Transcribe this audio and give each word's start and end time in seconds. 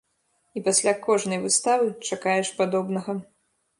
І 0.59 0.61
пасля 0.67 0.93
кожнай 1.03 1.39
выставы 1.45 1.93
чакаеш 2.13 2.47
падобнага. 2.63 3.19